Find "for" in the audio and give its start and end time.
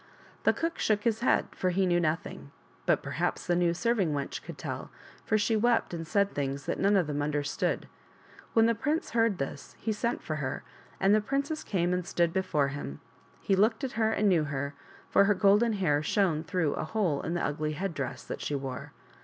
1.51-1.69, 5.25-5.37, 10.23-10.37, 15.07-15.25